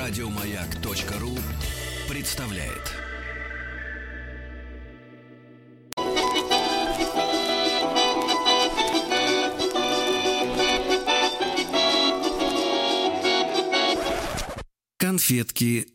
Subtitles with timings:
[0.00, 1.36] Радиомаяк.ру
[2.08, 3.00] представляет.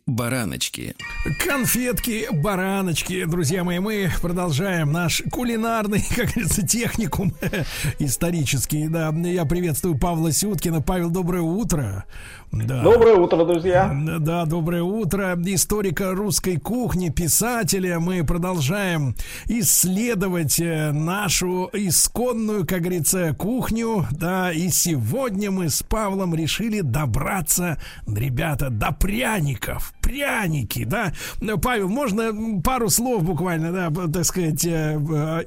[0.07, 0.95] Конфетки-бараночки.
[1.43, 7.33] Конфетки-бараночки, друзья мои, мы продолжаем наш кулинарный, как говорится, техникум
[7.99, 8.87] исторический.
[8.87, 10.81] Да, я приветствую Павла Сюткина.
[10.81, 12.05] Павел, доброе утро.
[12.51, 12.83] Да.
[12.83, 13.91] Доброе утро, друзья.
[14.19, 15.35] Да, доброе утро.
[15.45, 17.99] Историка русской кухни, писателя.
[17.99, 19.15] Мы продолжаем
[19.47, 24.07] исследовать э, нашу исконную, как говорится, кухню.
[24.11, 29.93] Да, и сегодня мы с Павлом решили добраться, ребята, до пряников.
[30.05, 31.13] Пряники, да.
[31.63, 34.99] Павел, можно пару слов буквально, да, так сказать, э,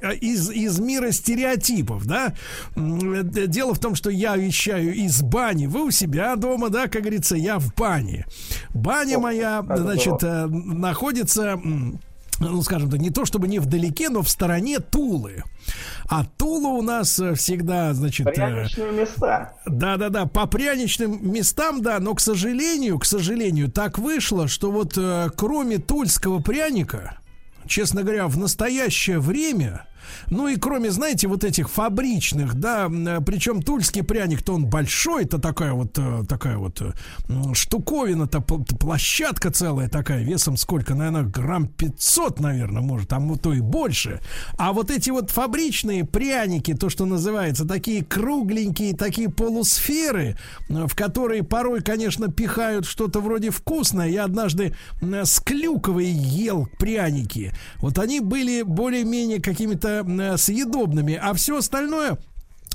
[0.02, 2.34] э, из, из мира стереотипов, да.
[2.74, 5.66] Дело в том, что я вещаю из бани.
[5.66, 8.26] Вы у себя дома, да, как говорится, я в бане.
[8.74, 11.60] Баня моя, значит, э, находится
[12.40, 15.42] ну, скажем так, не то чтобы не вдалеке, но в стороне Тулы.
[16.08, 18.26] А Тула у нас э, всегда, значит...
[18.26, 19.54] Э, Пряничные места.
[19.66, 24.98] Да-да-да, по пряничным местам, да, но, к сожалению, к сожалению, так вышло, что вот
[25.36, 27.18] кроме тульского пряника,
[27.66, 29.87] честно говоря, в настоящее время
[30.28, 32.88] ну и кроме, знаете, вот этих фабричных, да,
[33.24, 36.92] причем тульский пряник-то он большой, это такая вот, э, такая вот э,
[37.54, 44.20] штуковина-то, площадка целая такая, весом сколько, наверное, грамм 500, наверное, может, а то и больше.
[44.56, 50.36] А вот эти вот фабричные пряники, то, что называется, такие кругленькие, такие полусферы,
[50.68, 54.08] в которые порой, конечно, пихают что-то вроде вкусное.
[54.08, 57.52] Я однажды с клюковой ел пряники.
[57.78, 62.18] Вот они были более-менее какими-то Э, съедобными, а все остальное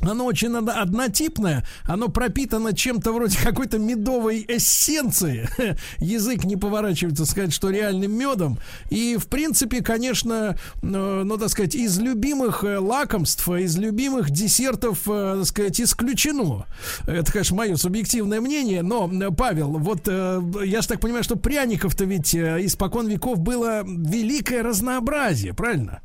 [0.02, 5.48] оно очень однотипное, оно пропитано чем-то вроде какой-то медовой эссенции.
[6.00, 8.60] Язык не поворачивается сказать, что реальным медом.
[8.90, 10.86] И, в принципе, конечно, э,
[11.24, 16.66] ну, так сказать, из любимых э, лакомств, из любимых десертов, так сказать, исключено.
[17.08, 22.36] Это, конечно, мое субъективное мнение, но, Павел, вот я же так понимаю, что пряников-то ведь
[22.36, 26.02] испокон веков было великое разнообразие, правильно?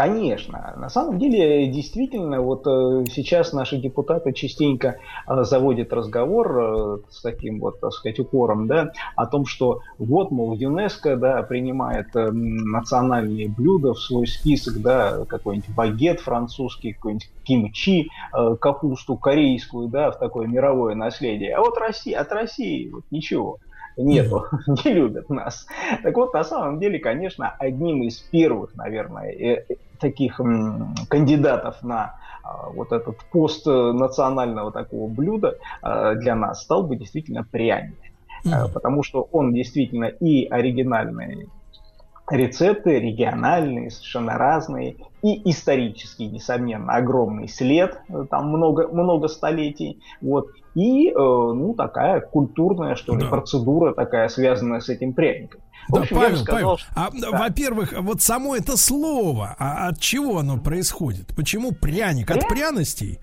[0.00, 0.72] Конечно.
[0.78, 4.96] На самом деле, действительно, вот э, сейчас наши депутаты частенько
[5.28, 10.30] э, заводят разговор э, с таким вот, так сказать, укором, да, о том, что вот,
[10.30, 18.08] мол, ЮНЕСКО, да, принимает национальные блюда в свой список, да, какой-нибудь багет французский, какой-нибудь кимчи,
[18.58, 21.54] капусту корейскую, да, в такое мировое наследие.
[21.54, 23.58] А вот Россия, от России вот ничего
[23.98, 25.66] нету, не любят нас.
[26.02, 29.66] Так вот, на самом деле, конечно, одним из первых, наверное,
[30.00, 30.40] таких
[31.08, 37.44] кандидатов на а, вот этот пост национального такого блюда а, для нас стал бы действительно
[37.44, 37.96] пряник.
[38.44, 38.72] Mm-hmm.
[38.72, 41.48] Потому что он действительно и оригинальный
[42.30, 51.08] рецепты региональные, совершенно разные, и исторический, несомненно, огромный след, там много, много столетий, вот, и,
[51.08, 53.28] э, ну, такая культурная, что ли, да.
[53.28, 55.60] процедура такая, связанная с этим пряником.
[55.88, 56.88] В да, общем, Павел, сказал, Павел, что...
[56.94, 57.38] а, да.
[57.38, 61.34] во-первых, вот само это слово, а от чего оно происходит?
[61.34, 62.28] Почему пряник?
[62.28, 62.44] Пряник?
[62.44, 63.18] От пряностей?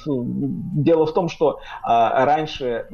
[0.76, 2.88] дело в том, что э, раньше э,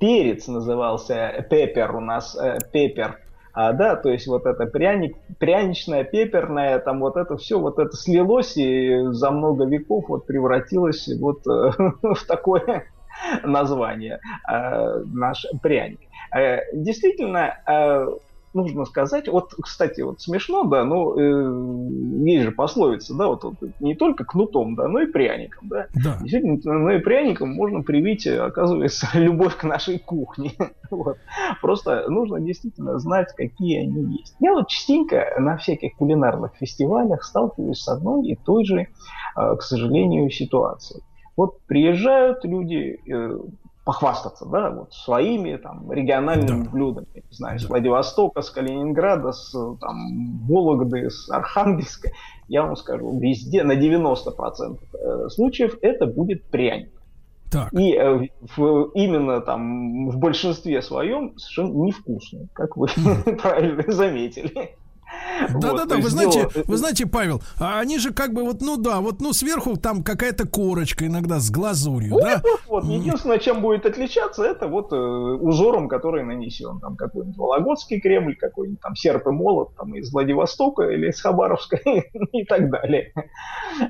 [0.00, 3.20] перец назывался пепер у нас, э, пепер.
[3.52, 7.96] А, да, то есть вот это пряник, пряничное, пеперное, там вот это все, вот это
[7.96, 11.70] слилось и за много веков вот превратилось вот э,
[12.02, 12.86] в такое
[13.44, 14.18] название
[14.50, 16.00] э, наш пряник.
[16.36, 18.06] Э, действительно, э,
[18.54, 23.56] нужно сказать, вот, кстати, вот смешно, да, но э, есть же пословица, да, вот, вот
[23.80, 25.86] не только кнутом, да, но и пряником, да.
[25.94, 26.18] да.
[26.20, 30.52] Действительно, но и пряником можно привить, оказывается, любовь к нашей кухне.
[30.90, 31.18] вот.
[31.60, 34.34] Просто нужно действительно знать, какие они есть.
[34.40, 39.62] Я вот частенько на всяких кулинарных фестивалях сталкиваюсь с одной и той же, э, к
[39.62, 41.02] сожалению, ситуацией.
[41.36, 43.38] Вот приезжают люди, э,
[43.90, 46.70] похвастаться, да, вот своими там региональными да.
[46.70, 47.66] блюдами, не знаю, да.
[47.66, 49.50] с Владивостока, с Калининграда, с
[49.80, 52.12] там Вологды, с Архангельска,
[52.46, 56.92] я вам скажу, везде на 90% э, случаев это будет пряник.
[57.50, 57.74] Так.
[57.74, 62.86] И э, в, именно там в большинстве своем совершенно невкусный, как вы
[63.42, 64.76] правильно заметили.
[65.54, 69.20] Да-да-да, вы знаете, вы знаете, Павел, а они же как бы вот, ну да, вот,
[69.20, 72.42] ну сверху там какая-то корочка иногда с глазурью, да?
[72.66, 76.78] Вот, единственное, чем будет отличаться, это вот э, узором, который нанесен.
[76.80, 81.76] Там какой-нибудь Вологодский Кремль, какой-нибудь там серп и молот там, из Владивостока или из Хабаровска
[82.32, 83.12] и так далее.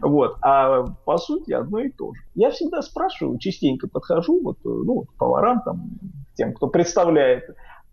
[0.00, 0.36] Вот.
[0.42, 2.20] А по сути одно и то же.
[2.34, 5.90] Я всегда спрашиваю, частенько подхожу вот, э, ну, поварам, там,
[6.34, 7.44] тем, кто представляет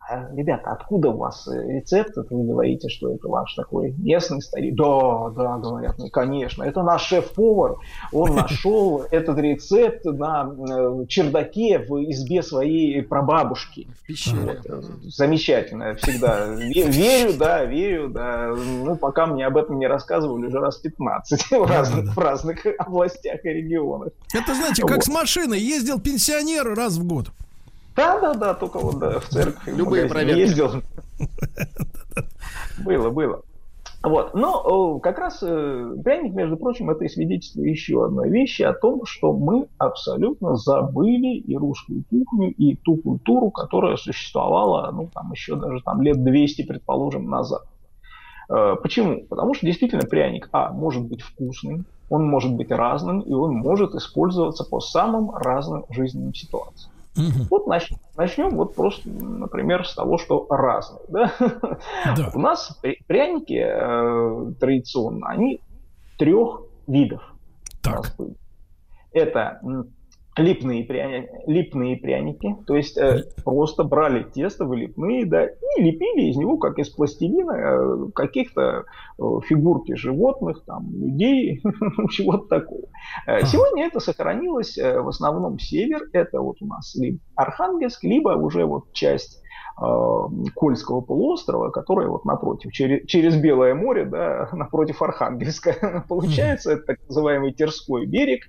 [0.09, 2.13] а, ребята, откуда у вас э, рецепт?
[2.15, 4.75] Вы говорите, что это ваш такой местный старик.
[4.75, 7.75] Да, да, говорят, ну, конечно, это наш шеф-повар.
[8.13, 13.88] Он нашел этот рецепт на э, чердаке в избе своей прабабушки.
[14.01, 14.62] В пещере.
[14.69, 14.83] Вот.
[15.04, 16.45] Замечательно, всегда.
[16.56, 18.54] Верю, да, верю, да.
[18.56, 23.44] Ну, пока мне об этом не рассказывали уже раз 15 в разных, в разных областях
[23.44, 24.13] и регионах.
[24.33, 25.04] Это, знаете, как вот.
[25.04, 25.59] с машиной.
[25.59, 27.27] Ездил пенсионер раз в год.
[27.97, 30.39] Да, да, да, только вот да, в церковь Любые проверки.
[30.39, 30.69] ездил.
[32.85, 33.41] Было, было.
[34.03, 34.35] Вот.
[34.35, 39.05] Но как раз э, пряник, между прочим, это и свидетельство еще одной вещи о том,
[39.05, 45.55] что мы абсолютно забыли и русскую кухню, и ту культуру, которая существовала, ну, там, еще
[45.55, 47.63] даже там, лет 200, предположим, назад.
[48.49, 49.25] Э, почему?
[49.27, 53.95] Потому что действительно пряник, а, может быть вкусным, он может быть разным, и он может
[53.95, 56.91] использоваться по самым разным жизненным ситуациям.
[57.18, 57.48] Угу.
[57.50, 61.02] Вот начнем, начнем вот просто, например, с того, что разные.
[61.10, 61.34] Да?
[62.16, 62.31] Да.
[62.34, 65.62] У нас пряники э, традиционно, они
[66.18, 67.22] трех видов.
[67.81, 68.16] Так.
[69.12, 69.60] Это
[70.38, 76.38] липные, пряни, липные пряники, то есть э, просто брали тесто, вылипные, да, и лепили из
[76.38, 78.86] него, как из пластилина, э, каких-то
[79.18, 81.62] э, фигурки животных, там, людей,
[82.12, 82.84] чего-то такого.
[83.25, 88.30] Э, сегодня это сохранилось э, в основном север, это вот у нас либо Архангельск, либо
[88.30, 89.42] уже вот часть
[89.81, 89.86] э,
[90.56, 96.06] Кольского полуострова, которая вот напротив, через, через Белое море, да, напротив Архангельска.
[96.10, 98.44] Получается, это так называемый Терской берег,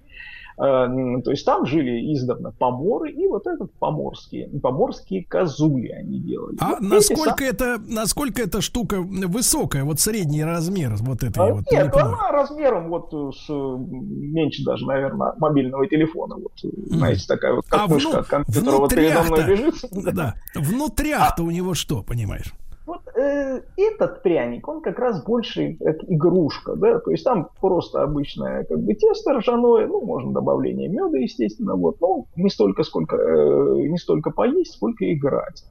[0.59, 6.57] то есть там жили издавна поморы, и вот этот поморские, поморские козули они делали.
[6.61, 7.49] А вот насколько, сам...
[7.49, 11.65] это, насколько эта штука высокая, вот средний размер вот этой а, вот?
[11.71, 16.35] Нет, она размером вот с меньше даже, наверное, мобильного телефона.
[16.35, 16.97] Вот, mm.
[16.97, 18.19] знаете, такая вот как а мышка вну...
[18.19, 19.75] от компьютера вот передо мной лежит.
[19.93, 21.47] Да, внутрях-то а...
[21.47, 22.53] у него что, понимаешь?
[22.89, 28.03] Вот э, этот пряник, он как раз больше как игрушка, да, то есть там просто
[28.03, 33.17] обычное как бы тесто ржаное, ну, можно добавление меда, естественно, вот, но не столько, сколько,
[33.17, 35.65] э, не столько поесть, сколько играть,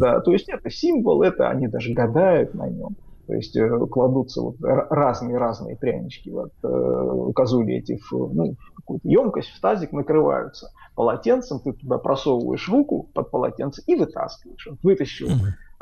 [0.00, 2.96] да, то есть это символ, это они даже гадают на нем.
[3.28, 9.08] То есть э, кладутся вот разные-разные прянички, вот, э, козули эти в, ну, в какую-то
[9.08, 14.68] емкость, в тазик накрываются полотенцем, ты туда просовываешь руку под полотенце и вытаскиваешь.
[14.82, 15.28] Вытащил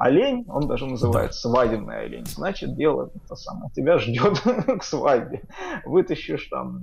[0.02, 1.50] олень, он даже называется да.
[1.50, 4.40] свадебный олень, значит, дело это самое, тебя ждет
[4.80, 5.42] к свадьбе.
[5.84, 6.80] Вытащишь там,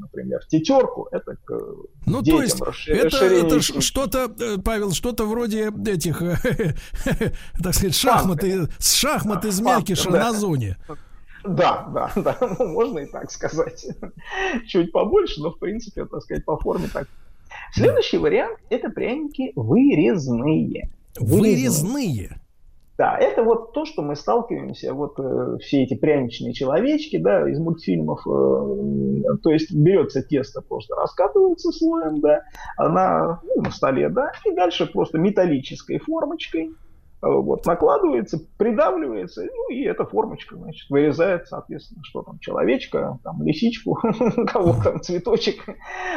[0.00, 1.52] например, тетерку, это к
[2.06, 6.20] Ну, детям, то есть, это, это что-то, э, Павел, что-то вроде этих,
[7.62, 10.78] так сказать, шахматы, шахматы мякиша на зоне.
[11.44, 13.86] Да, да, да, ну, можно и так сказать.
[14.66, 17.06] Чуть побольше, но в принципе, так сказать, по форме так.
[17.74, 20.90] Следующий вариант– это пряники вырезные.
[21.20, 22.40] Вырезные?
[22.96, 27.58] Да, это вот то, что мы сталкиваемся, вот э, все эти пряничные человечки, да, из
[27.58, 32.42] мультфильмов, э, то есть берется тесто, просто раскатывается слоем, да,
[32.76, 36.70] она ну, на столе, да, и дальше просто металлической формочкой
[37.24, 43.98] вот, накладывается, придавливается, ну и эта формочка, значит, вырезает, соответственно, что там, человечка, там, лисичку,
[44.52, 45.64] кого там, цветочек,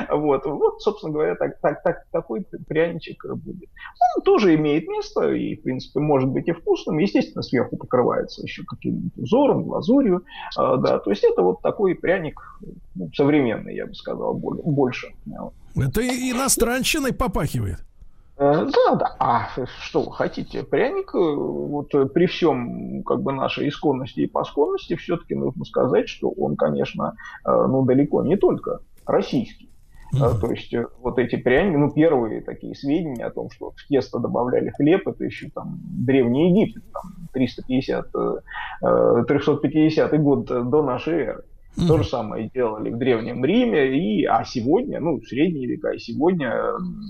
[0.09, 3.69] вот, вот, собственно говоря, так, так, так, такой пряничек будет.
[4.17, 8.63] Он тоже имеет место и, в принципе, может быть и вкусным, естественно, сверху покрывается еще
[8.63, 10.23] каким-нибудь узором, глазурью,
[10.57, 12.41] э, да, то есть это вот такой пряник
[12.95, 15.07] ну, современный, я бы сказал, больше.
[15.75, 17.86] Это иностранщиной попахивает.
[18.37, 19.15] Э, да, да.
[19.19, 19.49] А
[19.81, 20.63] что вы хотите?
[20.63, 26.07] Пряник, э, вот э, при всем как бы нашей исконности и посконности, все-таки нужно сказать,
[26.07, 27.15] что он, конечно,
[27.45, 29.69] ну далеко не только российский.
[30.15, 30.39] Mm-hmm.
[30.39, 34.69] То есть вот эти пряники, ну первые такие сведения о том, что в тесто добавляли
[34.69, 38.07] хлеб, это еще там Древний Египет, там 350,
[39.27, 41.43] 350 год до нашей эры.
[41.77, 41.87] Mm-hmm.
[41.87, 46.51] То же самое делали в Древнем Риме, и, а сегодня, ну, средние века, и сегодня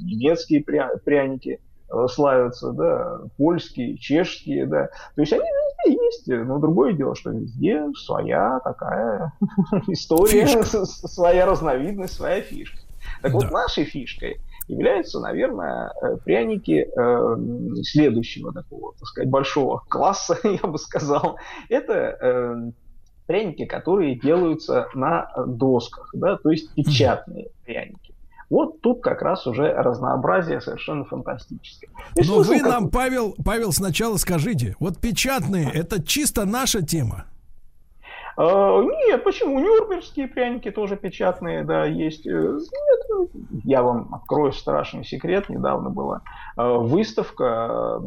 [0.04, 4.90] немецкие пря- пряники э, славятся, да, польские, чешские, да.
[5.16, 9.32] То есть они везде есть, но другое дело, что везде своя такая
[9.88, 12.80] история, своя разновидность, своя фишка.
[13.22, 13.38] Так да.
[13.38, 20.68] вот, нашей фишкой являются, наверное, э, пряники э, следующего такого, так сказать, большого класса, я
[20.68, 21.38] бы сказал.
[21.70, 22.72] Это э,
[23.27, 28.13] пряники, которые делаются на досках, да, то есть печатные пряники.
[28.50, 31.89] Вот тут как раз уже разнообразие совершенно фантастическое.
[32.25, 32.69] Но вы как...
[32.69, 37.25] нам, Павел, Павел, сначала скажите, вот печатные, это чисто наша тема?
[38.38, 39.60] А, нет, почему?
[39.60, 42.27] Нюрнбергские пряники тоже печатные, да, есть.
[42.27, 43.29] Э, нет,
[43.63, 45.50] я вам открою страшный секрет.
[45.50, 46.22] Недавно была
[46.55, 48.00] э, выставка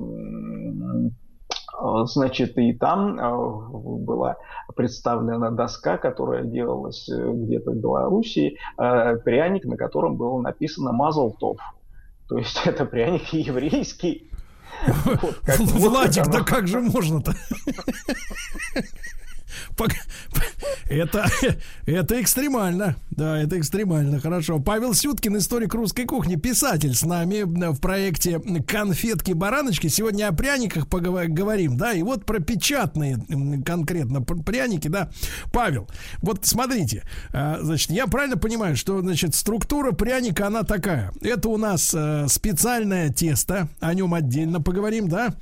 [2.07, 4.37] Значит, и там э, была
[4.77, 11.59] представлена доска, которая делалась где-то в Белоруссии, пряник, на котором было написано «Мазалтов».
[12.29, 14.31] То есть это пряник еврейский.
[15.59, 17.33] Владик, да как же можно-то?
[20.89, 21.27] Это,
[21.87, 22.97] это экстремально.
[23.11, 24.21] Да, это экстремально.
[24.21, 24.59] Хорошо.
[24.59, 29.89] Павел Сюткин, историк русской кухни, писатель с нами в проекте «Конфетки-бараночки».
[29.89, 33.19] Сегодня о пряниках поговорим, да, и вот про печатные
[33.65, 35.11] конкретно пряники, да.
[35.53, 35.89] Павел,
[36.23, 41.13] вот смотрите, а, значит, я правильно понимаю, что, значит, структура пряника, она такая.
[41.21, 45.35] Это у нас э, специальное тесто, о нем отдельно поговорим, да.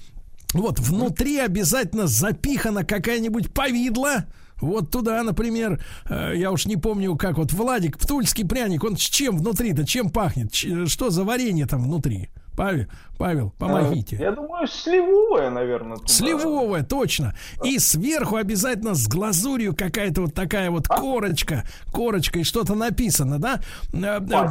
[0.55, 4.25] Вот внутри обязательно запихана какая-нибудь повидла.
[4.61, 9.01] Вот туда, например, э, я уж не помню, как вот Владик, птульский пряник, он с
[9.01, 10.55] чем внутри-то, чем пахнет?
[10.55, 12.31] Что за варенье там внутри?
[12.57, 12.87] Павел,
[13.19, 14.17] Павел, помогите.
[14.17, 15.97] Я думаю, сливовое, наверное.
[15.97, 16.09] Туда.
[16.09, 17.35] Сливовое, точно.
[17.63, 20.97] И сверху обязательно с глазурью какая-то вот такая вот а?
[21.01, 21.63] корочка,
[21.93, 23.61] корочка и что-то написано, да?
[23.93, 24.51] Э, э,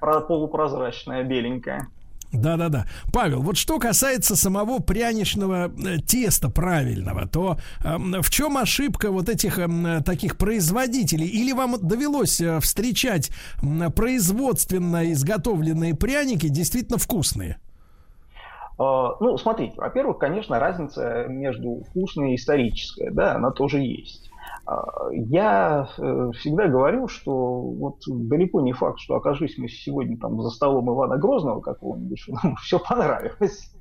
[0.00, 0.20] Паста.
[0.26, 1.86] Полупрозрачная, беленькая.
[2.32, 2.86] Да-да-да.
[3.12, 9.28] Павел, вот что касается самого пряничного э, теста правильного, то э, в чем ошибка вот
[9.28, 11.26] этих э, таких производителей?
[11.26, 13.30] Или вам довелось э, встречать
[13.62, 17.58] э, производственно изготовленные пряники действительно вкусные?
[18.78, 24.29] Uh, ну, смотрите, во-первых, конечно, разница между вкусной и исторической, да, она тоже есть.
[25.12, 30.50] Я э, всегда говорю, что вот далеко не факт, что окажись мы сегодня там за
[30.50, 33.72] столом Ивана Грозного какого-нибудь, что нам все понравилось.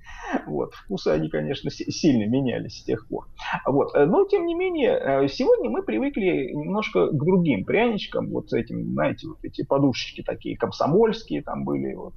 [0.46, 0.74] Вот.
[0.74, 3.28] Вкусы, они, конечно, сильно менялись с тех пор.
[3.66, 3.94] Вот.
[3.94, 8.30] Но, тем не менее, э, сегодня мы привыкли немножко к другим пряничкам.
[8.30, 11.94] Вот с этим, знаете, вот эти подушечки такие комсомольские там были.
[11.94, 12.14] Вот.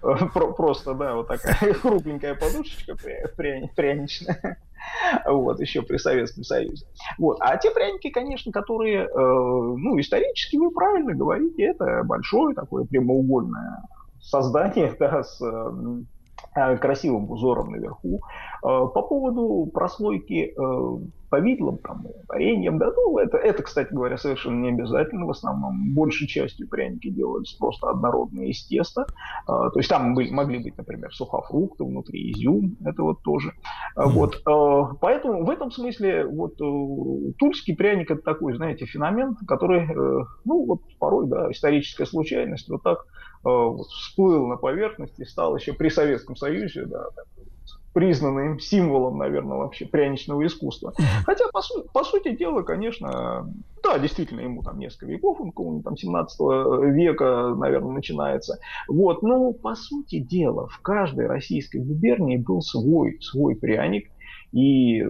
[0.56, 2.96] Просто, да, вот такая кругленькая подушечка
[3.36, 4.58] пряничная.
[5.26, 6.86] Вот, еще при Советском Союзе.
[7.16, 7.36] Вот.
[7.40, 13.84] А те пряники, конечно, которые, э, ну, исторически вы правильно говорите, это большое такое прямоугольное
[14.20, 16.02] создание, да, с Э,
[16.54, 18.20] красивым узором наверху.
[18.62, 24.62] Э, по поводу прослойки э, повидлом, там, вареньем, да, ну, это, это, кстати говоря, совершенно
[24.62, 25.24] не обязательно.
[25.24, 29.06] В основном большей частью пряники делались просто однородные из теста.
[29.46, 33.52] То есть там были, могли быть, например, сухофрукты внутри, изюм, это вот тоже.
[33.96, 34.42] Вот,
[35.00, 36.58] поэтому в этом смысле вот
[37.38, 39.88] тульский пряник это такой, знаете, феномен, который,
[40.44, 45.56] ну, вот порой, да, историческая случайность, вот так Э, вот, всплыл на поверхность и стал
[45.56, 47.06] еще при Советском Союзе да,
[47.92, 50.94] признанным символом, наверное, вообще пряничного искусства.
[51.26, 55.96] Хотя, по, су- по сути дела, конечно, да, действительно, ему там несколько веков, он, там
[55.96, 56.40] 17
[56.94, 58.58] века, наверное, начинается.
[58.88, 64.08] Вот, но, по сути дела, в каждой российской губернии был свой, свой пряник,
[64.52, 65.02] и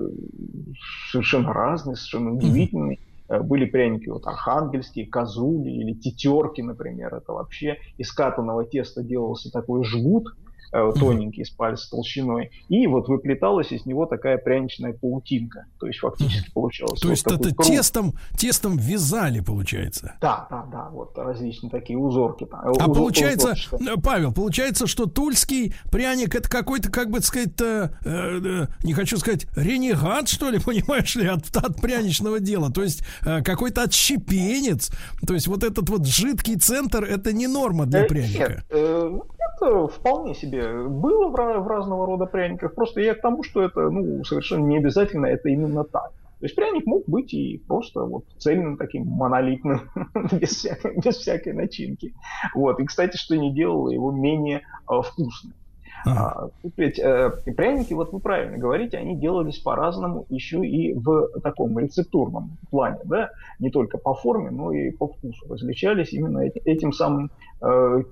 [1.10, 3.00] совершенно разный, совершенно удивительный.
[3.28, 7.14] Э, были пряники вот архангельские, козули или тетерки, например.
[7.14, 10.28] Это вообще из катанного теста делался такой жгут,
[10.72, 15.66] тоненький, с толщиной, и вот выплеталась из него такая пряничная паутинка.
[15.78, 17.00] То есть фактически получалось.
[17.00, 17.66] То вот есть это круг.
[17.66, 20.16] тестом, тестом вязали, получается?
[20.20, 22.46] Да, да, да, вот различные такие узорки.
[22.46, 23.90] Там, а узор, получается, узорчатые.
[23.90, 29.16] Э, Павел, получается, что тульский пряник это какой-то, как бы сказать, э, э, не хочу
[29.18, 32.70] сказать, ренегат, что ли, понимаешь ли, от, от пряничного дела.
[32.70, 34.90] То есть э, какой-то отщепенец.
[35.26, 38.38] То есть вот этот вот жидкий центр, это не норма для пряника.
[38.38, 39.18] Нет, э,
[39.62, 42.74] это вполне себе было в, в разного рода пряниках.
[42.74, 46.12] Просто я к тому, что это ну, совершенно не обязательно это именно так.
[46.40, 49.82] То есть пряник мог быть и просто вот цельным таким монолитным,
[50.32, 52.14] без, всякой, без всякой начинки.
[52.54, 52.80] Вот.
[52.80, 55.54] И, кстати, что не делало его менее э, вкусным.
[56.06, 61.78] А, ведь э, пряники, вот вы правильно говорите, они делались по-разному еще и в таком
[61.78, 66.92] рецептурном плане, да, не только по форме, но и по вкусу различались именно эти, этим
[66.92, 67.30] самым
[67.60, 68.02] э,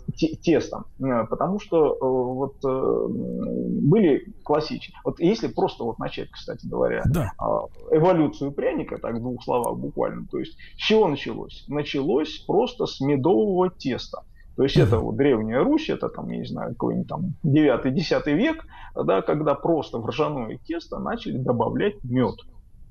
[0.42, 6.66] тестом, э, потому что э, вот э, были классические, вот если просто вот начать, кстати
[6.66, 7.32] говоря, да.
[7.40, 11.64] э, эволюцию пряника, так в двух словах буквально, то есть с чего началось?
[11.68, 14.22] Началось просто с медового теста.
[14.60, 18.66] То есть это вот древняя Русь, это там, я не знаю, какой-нибудь там 9-10 век,
[18.94, 22.34] да, когда просто в ржаное тесто начали добавлять мед.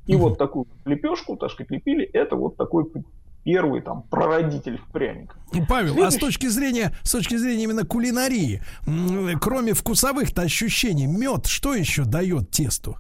[0.07, 2.85] И вот такую лепешку, так сказать, лепили, это вот такой
[3.43, 5.35] первый там прародитель пряника.
[5.67, 6.07] Павел, Следующий...
[6.07, 8.63] а с точки зрения, с точки зрения именно кулинарии,
[9.39, 12.97] кроме вкусовых-то ощущений, мед что еще дает тесту?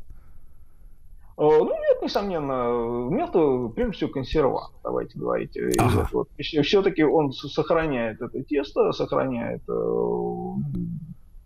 [1.39, 3.31] Э, ну, мед, несомненно, мед,
[3.75, 5.57] прежде всего, консерва, давайте говорить.
[5.77, 6.07] Ага.
[6.11, 6.29] Вот.
[6.39, 10.53] Все-таки он сохраняет это тесто, сохраняет э,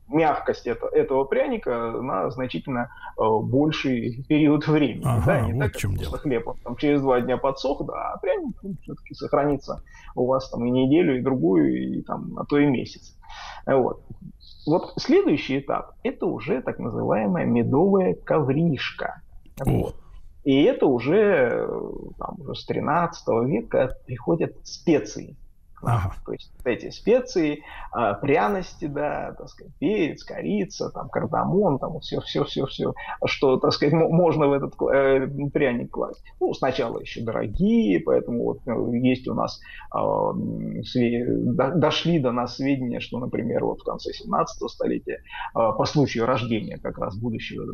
[0.08, 5.04] мягкость это, этого пряника на значительно э, больший период времени.
[5.06, 6.18] Ага, да, не вот так, в чем дело.
[6.18, 9.84] хлеб он там через два дня подсох, да, а пряник ну, все-таки сохранится
[10.16, 13.18] у вас там и неделю, и другую, и там, а то и месяц.
[13.66, 14.04] Вот.
[14.66, 19.22] Вот следующий этап– это уже так называемая медовая ковришка.
[19.66, 19.96] Вот.
[20.44, 21.68] И это уже,
[22.18, 25.36] там, уже с 13 века приходят специи.
[25.86, 26.14] Ага.
[26.26, 27.64] То есть эти специи,
[27.96, 32.94] э, пряности, да, так сказать, перец, корица, там, кардамон, там, все, все, все, все,
[33.26, 36.24] что, так сказать, можно в этот э, пряник класть.
[36.40, 39.60] Ну, сначала еще дорогие, поэтому вот ну, есть у нас,
[39.94, 41.26] э, све-
[41.76, 45.20] дошли до нас сведения, что, например, вот в конце 17 столетия, э,
[45.54, 47.66] по случаю рождения как раз будущего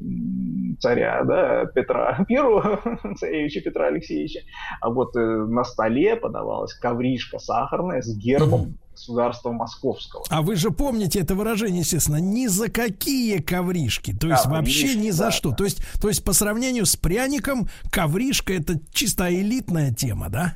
[0.79, 2.79] царя, да, Петра Первого,
[3.17, 4.39] царевича Петра Алексеевича,
[4.81, 10.23] а вот э, на столе подавалась ковришка сахарная, с гербом государства московского.
[10.29, 14.81] А вы же помните это выражение, естественно, ни за какие ковришки, то есть да, вообще
[14.81, 15.49] ковришки, ни за да, что.
[15.51, 15.55] Да.
[15.55, 20.55] То есть, то есть по сравнению с пряником, ковришка это чисто элитная тема, да?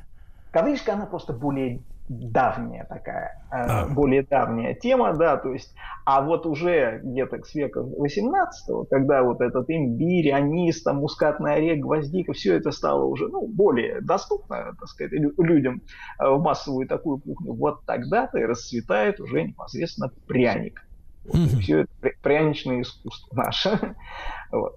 [0.51, 3.87] Ковришка, она просто более давняя такая, э, а.
[3.87, 5.73] более давняя тема, да, то есть,
[6.05, 11.79] а вот уже где-то с века 18 когда вот этот имбирь, анис, там, мускатный орех,
[11.79, 15.81] гвоздика, все это стало уже, ну, более доступно, так сказать, людям
[16.19, 20.85] э, в массовую такую кухню, вот тогда-то и расцветает уже непосредственно пряник.
[21.25, 21.59] Вот, mm-hmm.
[21.59, 23.95] Все это пряничное искусство наше.
[24.51, 24.75] вот.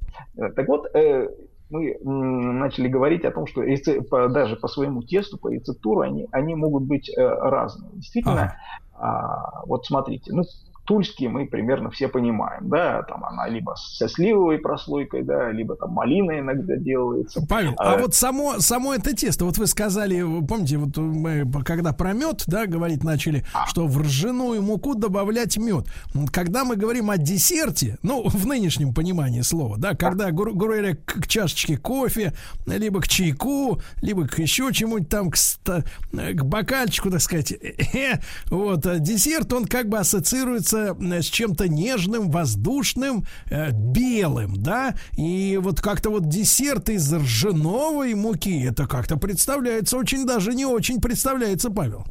[0.54, 1.28] Так вот, э,
[1.68, 3.62] мы начали говорить о том, что
[4.28, 7.90] даже по своему тесту, по рецептуру, они, они могут быть э, разные.
[7.94, 8.56] Действительно,
[8.94, 9.62] ага.
[9.66, 10.44] вот смотрите, ну,
[10.86, 15.90] тульские мы примерно все понимаем, да, там она либо со сливовой прослойкой, да, либо там
[15.90, 17.44] малина иногда делается.
[17.48, 21.92] Павел, а, а вот само, само это тесто, вот вы сказали, помните, вот мы когда
[21.92, 23.66] про мед, да, говорить начали, а.
[23.66, 25.86] что в ржаную муку добавлять мед.
[26.32, 31.26] Когда мы говорим о десерте, ну, в нынешнем понимании слова, да, когда, грубо говоря, к
[31.26, 32.32] чашечке кофе,
[32.66, 37.54] либо к чайку, либо к еще чему-нибудь там, к, к бокальчику, так сказать,
[38.46, 45.58] вот, а десерт, он как бы ассоциируется с чем-то нежным, воздушным, э, белым, да, и
[45.62, 51.70] вот как-то вот десерт из ржановой муки, это как-то представляется очень даже не очень представляется,
[51.70, 52.04] Павел.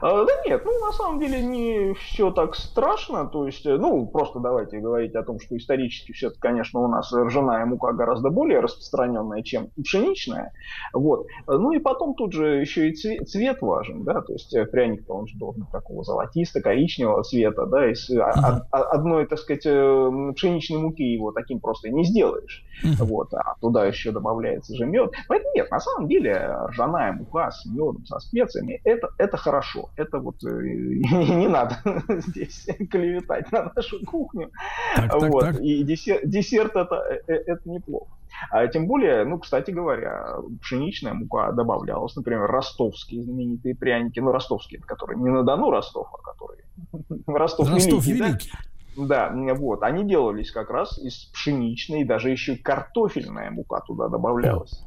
[0.00, 3.26] А, да нет, ну на самом деле не все так страшно.
[3.26, 7.12] То есть, э, ну, просто давайте говорить о том, что исторически все конечно, у нас
[7.12, 10.52] ржаная мука гораздо более распространенная, чем пшеничная.
[10.92, 11.26] Вот.
[11.46, 15.08] Ну и потом тут же еще и цвет, цвет важен, да, то есть э, пряник
[15.08, 18.62] он же должен такого золотисто-коричневого цвета, да, из uh-huh.
[18.70, 22.64] одной, так сказать, пшеничной муки его таким просто не сделаешь.
[22.84, 23.04] Uh-huh.
[23.04, 25.12] Вот, а туда еще добавляется же мед.
[25.28, 29.90] Поэтому нет, на самом деле ржаная мука с медом, со специями, это, это хорошо хорошо.
[29.96, 31.76] Это вот э, не надо
[32.08, 34.50] здесь клеветать на нашу кухню.
[34.96, 35.40] Так, вот.
[35.40, 35.60] так.
[35.60, 38.10] И десерт, десерт это, э, э, это неплохо.
[38.50, 44.80] А тем более, ну, кстати говоря, пшеничная мука добавлялась, например, ростовские знаменитые пряники, ну, ростовские,
[44.80, 46.64] которые не на Дону Ростов, а которые
[47.26, 48.52] Ростов, Ростов Великий, Великий.
[48.96, 49.30] Да?
[49.30, 54.84] да, вот, они делались как раз из пшеничной, даже еще картофельная мука туда добавлялась.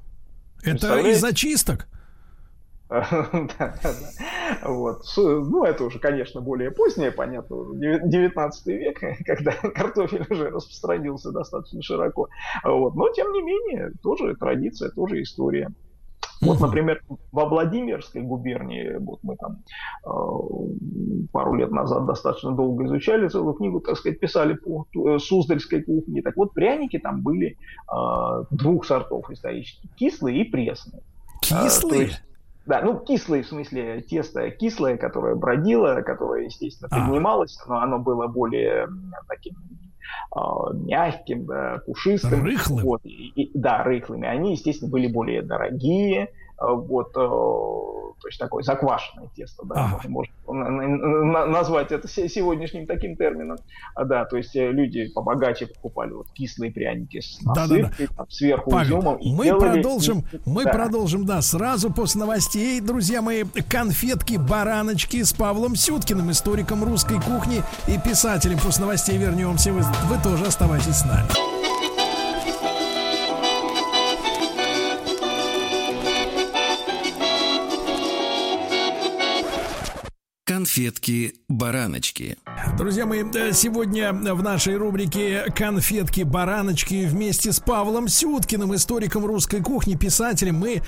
[0.64, 1.88] Это из очисток?
[4.64, 5.02] Вот.
[5.18, 12.30] Ну, это уже, конечно, более позднее, понятно, 19 век, когда картофель уже распространился достаточно широко.
[12.64, 12.96] Вот.
[12.96, 15.70] Но, тем не менее, тоже традиция, тоже история.
[16.42, 17.02] Вот, например,
[17.32, 19.64] во Владимирской губернии, вот мы там
[20.06, 25.82] э, пару лет назад достаточно долго изучали целую книгу, так сказать, писали по э, Суздальской
[25.82, 26.22] кухне.
[26.22, 27.58] Так вот, пряники там были
[27.92, 31.02] э, двух сортов исторически, кислые и пресные.
[31.42, 32.02] Кислые?
[32.02, 32.24] А, есть,
[32.66, 37.06] да, ну кислое в смысле тесто кислое, которое бродило, которое, естественно, а.
[37.06, 38.88] поднималось, но оно было более
[39.28, 39.56] таким
[40.36, 40.40] э,
[40.74, 42.44] мягким, да, пушистым.
[42.44, 42.84] Рыхлым?
[42.86, 44.28] Вот, и, и, да, рыхлыми.
[44.28, 46.30] Они, естественно, были более дорогие.
[46.64, 50.08] А, вот, э, то есть такое заквашенное тесто, да, ага.
[50.08, 50.34] можно
[51.46, 53.58] назвать это сегодняшним таким термином,
[53.96, 58.24] а, да, то есть э, люди побогаче покупали вот кислые пряники с насыпкой, да, да,
[58.24, 58.26] да.
[58.30, 59.20] сверху Павел, изюмом.
[59.22, 59.60] мы делали...
[59.60, 60.72] продолжим, мы да.
[60.72, 68.00] продолжим, да, сразу после новостей, друзья мои, конфетки-бараночки с Павлом Сюткиным, историком русской кухни и
[68.00, 68.58] писателем.
[68.60, 71.73] После новостей вернемся, вы, вы тоже оставайтесь с нами.
[80.74, 82.38] Конфетки-бараночки.
[82.80, 89.94] Друзья мои, э, сегодня в нашей рубрике «Конфетки-бараночки» вместе с Павлом Сюткиным, историком русской кухни,
[89.94, 90.82] писателем, мы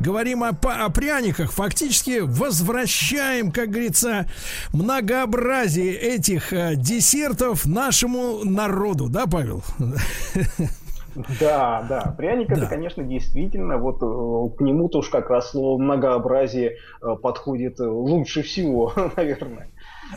[0.00, 1.52] говорим о, о пряниках.
[1.52, 4.28] Фактически возвращаем, как говорится,
[4.72, 9.08] многообразие этих э, десертов нашему народу.
[9.08, 9.62] Да, Павел?
[11.40, 12.14] Да, да.
[12.16, 12.56] Пряник да.
[12.56, 17.86] это, конечно, действительно, вот э, к нему-то уж как раз слово многообразие э, подходит э,
[17.86, 19.68] лучше всего, наверное.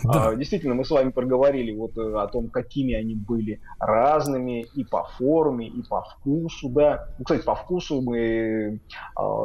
[0.03, 0.29] Да.
[0.29, 5.03] А, действительно, мы с вами проговорили вот о том, какими они были разными и по
[5.17, 7.07] форме, и по вкусу, да.
[7.17, 8.79] Ну, кстати, по вкусу мы,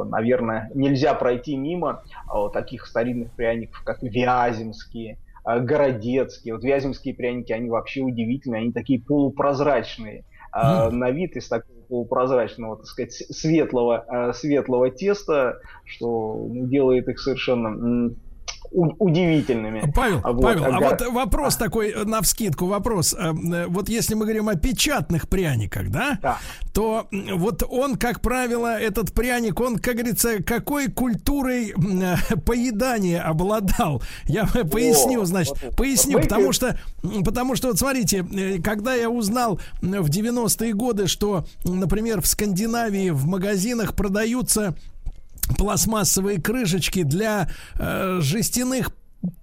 [0.05, 2.01] наверное, нельзя пройти мимо
[2.53, 6.53] таких старинных пряников, как вяземские, городецкие.
[6.53, 10.23] Вот вяземские пряники, они вообще удивительные, они такие полупрозрачные
[10.55, 10.89] mm.
[10.91, 18.13] на вид из такого полупрозрачного, так сказать, светлого, э, светлого теста, что делает их совершенно
[18.71, 19.91] удивительными.
[19.95, 21.59] Павел, вот, Павел, а, а вот вопрос а.
[21.59, 23.13] такой э, на вскидку вопрос.
[23.13, 26.37] Э, э, вот если мы говорим о печатных пряниках, да, да,
[26.73, 31.73] то вот он, как правило, этот пряник, он, как говорится, какой культурой
[32.45, 34.01] поедания обладал?
[34.25, 36.79] Я поясню, значит, вот, поясню, вот, потому что,
[37.23, 38.25] потому что, вот смотрите,
[38.63, 44.75] когда я узнал в 90-е годы, что, например, в Скандинавии в магазинах продаются
[45.57, 48.91] пластмассовые крышечки для э, жестяных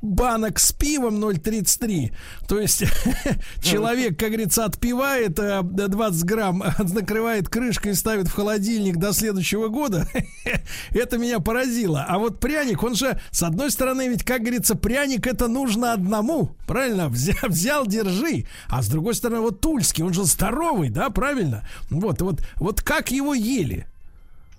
[0.01, 2.13] банок с пивом 0,33.
[2.49, 2.85] То есть
[3.63, 9.69] человек, как говорится, отпивает 20 э, грамм, накрывает крышкой и ставит в холодильник до следующего
[9.69, 10.09] года.
[10.91, 12.05] это меня поразило.
[12.09, 16.57] А вот пряник, он же, с одной стороны, ведь, как говорится, пряник это нужно одному.
[16.67, 17.09] Правильно?
[17.09, 18.47] Взял, взял держи.
[18.69, 21.67] А с другой стороны, вот тульский, он же здоровый, да, правильно?
[21.91, 23.87] Вот, вот, вот как его ели?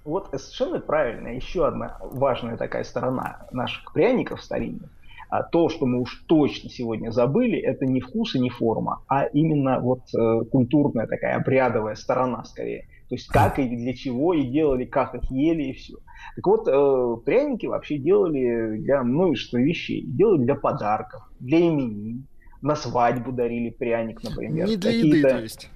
[0.05, 1.29] Вот совершенно правильно.
[1.29, 4.89] Еще одна важная такая сторона наших пряников старинных.
[5.29, 9.23] А то, что мы уж точно сегодня забыли, это не вкус и не форма, а
[9.25, 12.87] именно вот э, культурная такая обрядовая сторона скорее.
[13.09, 15.95] То есть как и для чего и делали, как их ели и все.
[16.35, 20.03] Так вот, э, пряники вообще делали для множества вещей.
[20.05, 22.27] Делали для подарков, для именин,
[22.61, 24.67] на свадьбу дарили пряник, например.
[24.67, 25.69] Не для еды, то есть.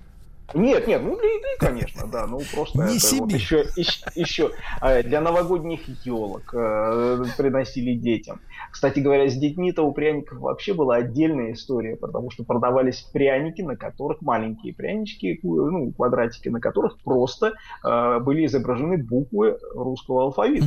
[0.53, 2.27] Нет, нет, ну для еды, конечно, да.
[2.27, 3.21] Ну просто Не это себе.
[3.21, 8.41] вот еще, еще, еще э, для новогодних елок э, приносили детям.
[8.71, 13.75] Кстати говоря, с детьми-то у пряников вообще была отдельная история, потому что продавались пряники, на
[13.75, 20.65] которых маленькие прянички, ну, квадратики, на которых просто э, были изображены буквы русского алфавита.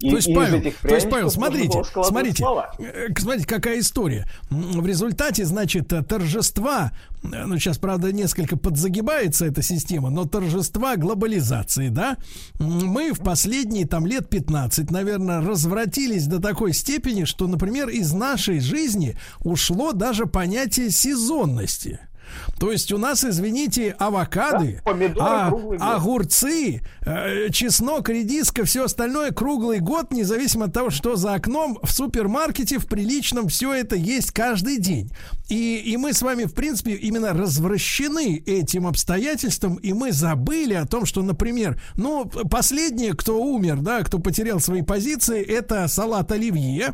[0.00, 2.44] И, то есть, Павел, то есть, Павел, смотрите, смотрите,
[2.78, 4.28] э, смотрите, какая история.
[4.48, 6.92] В результате, значит, торжества,
[7.24, 12.16] э, ну, сейчас, правда, несколько подзагибается эта система, но торжества глобализации, да,
[12.60, 18.60] мы в последние, там, лет 15, наверное, развратились до такой степени, что, например, из нашей
[18.60, 21.98] жизни ушло даже понятие сезонности.
[22.58, 29.78] То есть у нас, извините, авокады, да, а, огурцы, э, чеснок, редиска, все остальное круглый
[29.78, 34.78] год, независимо от того, что за окном, в супермаркете, в приличном, все это есть каждый
[34.78, 35.10] день.
[35.48, 40.86] И, и мы с вами, в принципе, именно развращены этим обстоятельством, и мы забыли о
[40.86, 46.92] том, что, например, ну, последнее, кто умер, да, кто потерял свои позиции, это салат оливье,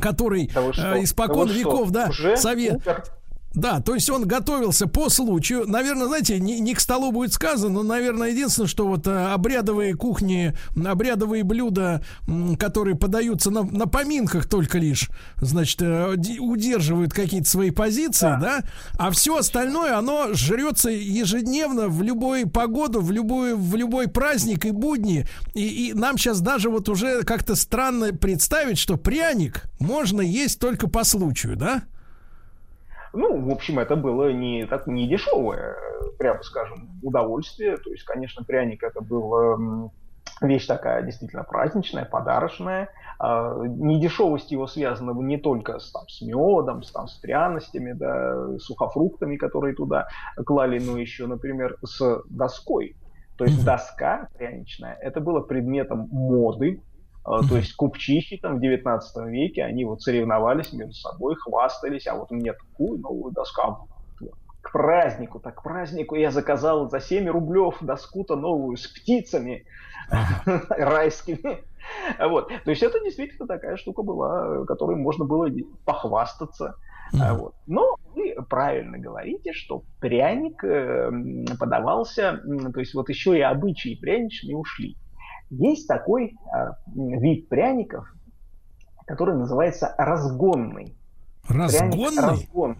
[0.00, 2.86] который да э, испокон да веков, да, совет...
[2.86, 3.04] Умер
[3.54, 5.66] да, то есть он готовился по случаю.
[5.66, 9.94] Наверное, знаете, не, не к столу будет сказано, но, наверное, единственное, что вот а, обрядовые
[9.94, 12.02] кухни, обрядовые блюда,
[12.58, 18.38] которые подаются на, на поминках только лишь, значит, э, удерживают какие-то свои позиции, да.
[18.38, 18.64] да,
[18.98, 24.70] а все остальное, оно жрется ежедневно в любую погоду, в любой, в любой праздник и
[24.70, 25.26] будни.
[25.54, 30.88] И, и нам сейчас даже вот уже как-то странно представить, что пряник можно есть только
[30.88, 31.82] по случаю, да?
[33.12, 35.76] Ну, в общем, это было не, так, не дешевое,
[36.18, 37.76] прямо скажем, удовольствие.
[37.76, 39.90] То есть, конечно, пряник это был
[40.40, 42.88] вещь такая действительно праздничная, подарочная.
[43.18, 48.58] А, недешевость его связана не только с, там, с медом, с, там, с пряностями, да,
[48.58, 50.08] сухофруктами, которые туда
[50.44, 52.96] клали, но еще, например, с доской.
[53.36, 56.80] То есть доска пряничная, это было предметом моды.
[57.24, 62.32] То есть купчихи там в 19 веке, они вот соревновались между собой, хвастались, а вот
[62.32, 63.88] у меня такую новую доску,
[64.62, 69.66] к празднику, так к празднику я заказал за 7 рублев доску-то новую с птицами
[70.68, 71.64] райскими.
[72.18, 72.48] Вот.
[72.48, 75.48] То есть это действительно такая штука была, которой можно было
[75.84, 76.76] похвастаться.
[77.12, 77.34] Mm.
[77.34, 77.54] Вот.
[77.66, 81.10] Но вы правильно говорите, что пряник э,
[81.58, 82.40] подавался,
[82.72, 84.96] то есть вот еще и обычаи пряничные ушли.
[85.52, 88.10] Есть такой э, вид пряников,
[89.06, 90.96] который называется разгонный.
[91.46, 91.90] Разгонный?
[91.92, 92.78] Пряник разгонный.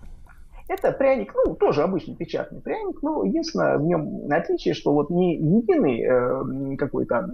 [0.68, 5.36] Это пряник, ну, тоже обычный печатный пряник, но единственное в нем отличие, что вот не
[5.36, 7.28] единый э, какой-то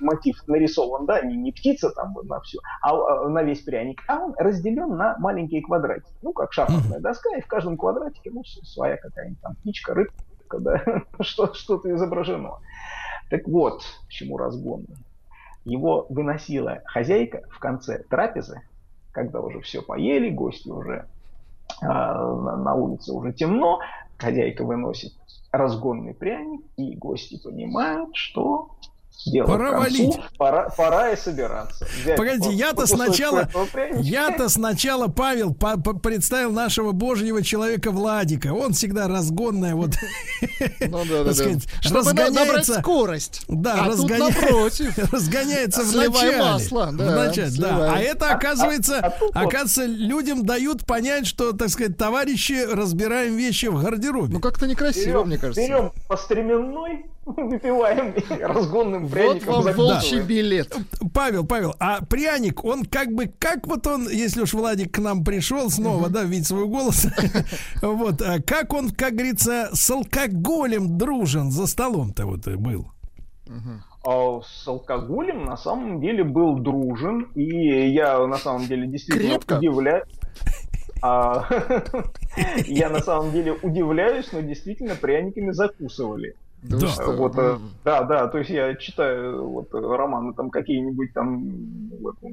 [0.00, 4.24] мотив нарисован, да, не, не птица там на все, а, а на весь пряник, а
[4.24, 8.96] он разделен на маленькие квадратики, ну, как шахматная доска, и в каждом квадратике, ну, своя
[8.96, 10.82] какая-нибудь там птичка, рыбка, да,
[11.20, 12.54] что, что-то изображено.
[13.30, 14.84] Так вот, к чему разгон.
[15.64, 18.62] Его выносила хозяйка в конце трапезы,
[19.12, 21.06] когда уже все поели, гости уже
[21.82, 23.80] а, на улице уже темно,
[24.16, 25.12] хозяйка выносит
[25.50, 28.70] разгонный пряник, и гости понимают, что
[29.24, 30.20] Дело пора концу, валить.
[30.36, 31.86] Пора, пора и собираться.
[32.02, 33.48] Взять Погоди, я-то сначала,
[33.96, 38.52] я-то сначала, Павел, по -по представил нашего божьего человека Владика.
[38.52, 39.92] Он всегда разгонная, вот,
[40.80, 41.82] ну, да, да, сказать, да.
[41.82, 43.42] Чтобы разгоняется, скорость.
[43.48, 44.28] Да, а разгоня...
[45.12, 46.38] разгоняется в начале.
[46.38, 47.94] масло, да, в начале, да.
[47.94, 53.66] А это, оказывается, а, а, оказывается, людям дают понять, что, так сказать, товарищи, разбираем вещи
[53.66, 54.34] в гардеробе.
[54.34, 55.62] Ну, как-то некрасиво, берем, мне кажется.
[55.62, 59.54] Берем по стременной, выпиваем разгонным пряником.
[59.56, 60.72] Вот вам волчий билет.
[61.12, 65.24] Павел, Павел, а пряник, он как бы, как вот он, если уж Владик к нам
[65.24, 67.06] пришел снова, да, видеть свой голос,
[67.82, 72.92] вот, а как он, как говорится, с алкоголем дружен за столом-то вот был?
[74.04, 80.04] А с алкоголем на самом деле был дружен, и я на самом деле действительно удивляюсь.
[81.02, 81.44] А,
[82.66, 86.36] я на самом деле удивляюсь, но действительно пряниками закусывали.
[86.62, 87.06] Да, да.
[87.12, 87.60] Вот, mm.
[87.84, 91.44] да, да, то есть я читаю вот романы там какие-нибудь там,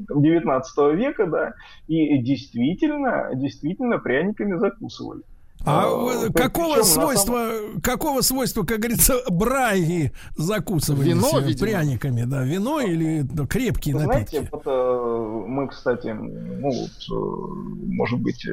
[0.08, 1.54] там 19 века, да,
[1.88, 5.24] и действительно, действительно пряниками закусывали.
[5.66, 7.82] А, а какого свойства, самом...
[7.82, 11.68] какого свойства, как говорится, браги закусывались Вино, видимо.
[11.68, 14.36] пряниками, да, вино или ну, крепкие напитки?
[14.36, 18.46] Знаете, вот, э, мы, кстати, ну, вот, может быть,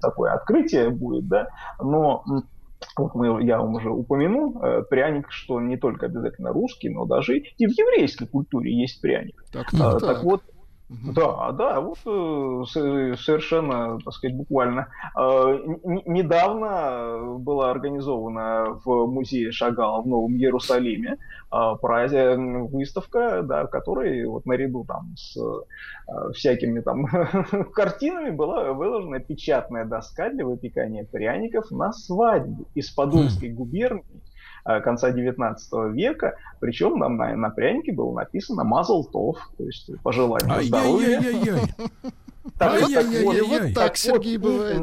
[0.00, 2.24] такое открытие будет, да, но
[2.96, 7.38] вот мы, я вам уже упомянул, э, пряник, что не только обязательно русский, но даже
[7.38, 9.44] и в еврейской культуре есть пряник.
[9.52, 10.02] Так, так, а, так.
[10.02, 10.42] так вот,
[10.88, 11.12] Угу.
[11.14, 12.64] Да, да, вот э,
[13.16, 14.86] совершенно, так сказать, буквально.
[15.18, 15.58] Э,
[16.06, 21.16] недавно была организована в музее Шагала в Новом Иерусалиме
[21.52, 25.36] э, выставка, да, в которой вот наряду там с
[26.34, 27.06] всякими там
[27.74, 34.35] картинами была выложена печатная доска для выпекания пряников на свадьбу из Подольской губернии Э,
[34.82, 36.36] конца 19 века.
[36.60, 41.20] Причем нам на, на прянике было написано «Мазл Тов», то есть пожелание здоровья.
[42.58, 44.82] Так, ай, так, вот, вот так, Сергей, бывает.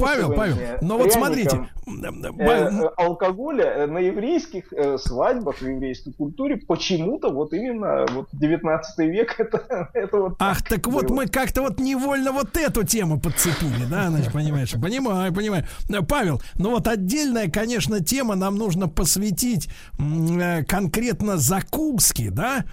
[0.00, 1.68] Павел, Павел, но вот смотрите.
[1.86, 8.98] Э, алкоголя э, на еврейских э, свадьбах, в еврейской культуре почему-то вот именно вот 19
[9.00, 13.84] век это, это вот Ах, так, вот мы как-то вот невольно вот эту тему подцепили,
[13.90, 14.72] да, значит, понимаешь?
[14.72, 15.64] Понимаю, понимаю.
[16.08, 19.68] Павел, ну вот отдельная, конечно, тема нам нужно посвятить
[20.66, 22.64] конкретно закуске, да,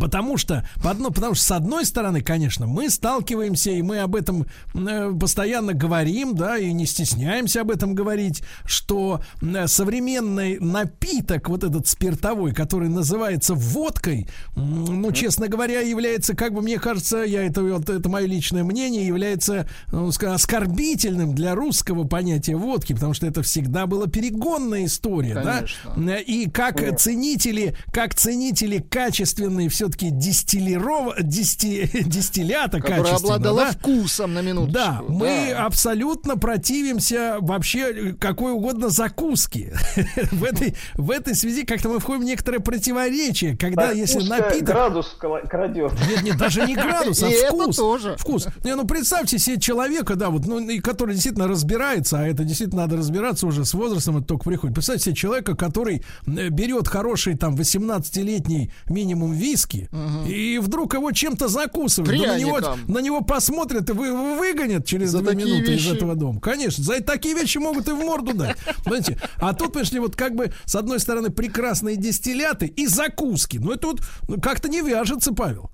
[0.00, 4.46] Потому что, потому, потому что, с одной стороны, конечно, мы сталкиваемся, и мы об этом
[4.74, 11.64] э, постоянно говорим, да, и не стесняемся об этом говорить, что э, современный напиток, вот
[11.64, 17.62] этот спиртовой, который называется водкой, ну, честно говоря, является, как бы мне кажется, я это,
[17.62, 23.42] вот, это мое личное мнение, является ну, оскорбительным для русского понятия водки, потому что это
[23.42, 25.92] всегда была перегонная история, конечно.
[25.96, 26.94] да, и как О.
[26.94, 31.14] ценители, как ценители качественной все-таки дистиллиров...
[31.22, 31.88] дисти...
[32.06, 33.72] дистиллята Которая обладала да?
[33.72, 34.72] вкусом на минуту.
[34.72, 39.72] Да, мы абсолютно противимся вообще какой угодно закуски.
[40.32, 44.64] в, этой, в этой связи как-то мы входим в некоторое противоречие, когда так, если напиток...
[44.64, 45.16] градус
[45.48, 45.92] крадет.
[46.08, 47.76] Нет, нет, даже не градус, а вкус.
[47.76, 48.16] тоже.
[48.18, 48.48] Вкус.
[48.64, 52.82] Не, ну представьте себе человека, да, вот, ну, и который действительно разбирается, а это действительно
[52.82, 54.74] надо разбираться уже с возрастом, это только приходит.
[54.74, 60.28] Представьте себе человека, который э, берет хороший там 18-летний минимум виски, виски, угу.
[60.28, 62.20] и вдруг его чем-то закусывают.
[62.20, 65.88] Да на, него, на него посмотрят и вы, выгонят через за две минуты вещи.
[65.88, 66.40] из этого дома.
[66.40, 68.56] Конечно, за такие вещи могут и в морду дать.
[68.84, 69.18] Понимаете?
[69.38, 73.58] А тут, пришли вот как бы, с одной стороны, прекрасные дистилляты и закуски.
[73.58, 74.00] Но это вот
[74.42, 75.70] как-то не вяжется, Павел.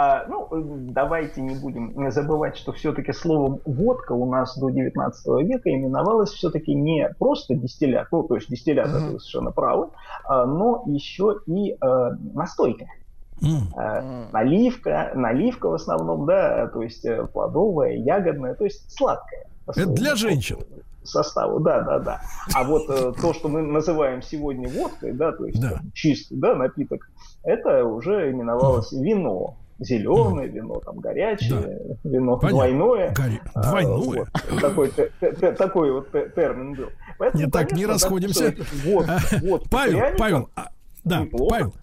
[0.00, 0.46] А, ну,
[0.92, 6.72] давайте не будем забывать, что все-таки словом водка у нас до 19 века именовалось все-таки
[6.72, 8.96] не просто дистиллят, ну, то есть дистиллят, mm-hmm.
[8.96, 9.88] это совершенно правы,
[10.22, 12.86] а, но еще и а, настойка.
[13.42, 14.30] Mm.
[14.32, 19.46] Наливка, наливка в основном, да, то есть э, плодовая, ягодная, то есть сладкая.
[19.66, 20.58] Это для женщин.
[21.02, 22.20] Составу, да, да, да.
[22.54, 25.80] А вот э, то, что мы называем сегодня водкой, да, то есть да.
[25.92, 27.08] чистый, да, напиток,
[27.44, 30.52] это уже именовалось вино зеленое mm.
[30.52, 32.08] вино, там горячее да.
[32.08, 32.48] вино, Понятно.
[32.48, 33.14] двойное.
[33.14, 33.40] Гори...
[33.54, 34.26] Двойное.
[34.32, 36.88] А, вот, такой, т, т, такой вот термин был.
[37.18, 38.54] Поэтому, не так, не расходимся.
[38.84, 39.06] Вот,
[39.42, 40.68] вот, Павел, Павел, а,
[41.04, 41.74] да, Павел,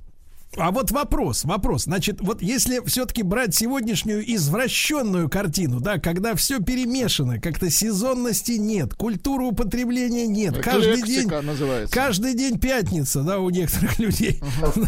[0.58, 1.84] а вот вопрос, вопрос.
[1.84, 8.94] Значит, вот если все-таки брать сегодняшнюю извращенную картину, да, когда все перемешано, как-то сезонности нет,
[8.94, 11.94] культуры употребления нет, каждый день, называется.
[11.94, 14.42] каждый день пятница, да, у некоторых людей.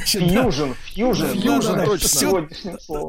[0.06, 2.48] фьюжн, фьюжн, фьюжн, точно.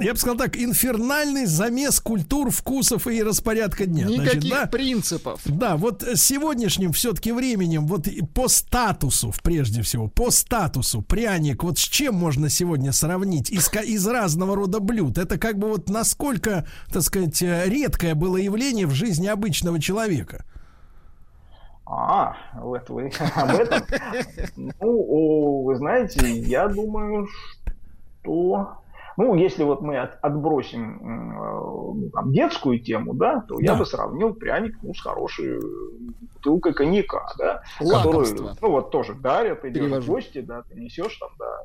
[0.03, 4.07] Я бы сказал так, инфернальный замес культур, вкусов и распорядка дня.
[4.07, 5.41] Никаких Значит, да, принципов.
[5.45, 11.83] Да, вот сегодняшним все-таки временем, вот по статусу, прежде всего, по статусу пряник, вот с
[11.83, 15.19] чем можно можно сегодня сравнить из, из разного рода блюд.
[15.19, 20.45] Это как бы вот насколько, так сказать, редкое было явление в жизни обычного человека.
[21.87, 23.83] А, вот вы об этом.
[24.57, 27.27] Ну, вы знаете, я думаю,
[28.23, 28.75] что...
[29.17, 33.65] Ну, если вот мы от, отбросим ну, там, детскую тему, да, то да.
[33.65, 35.59] я бы сравнил пряник ну, с хорошей
[36.35, 38.27] бутылкой коньяка, да, которую,
[38.61, 41.63] ну, вот тоже дарят, идешь в гости, да, ты несешь там, да,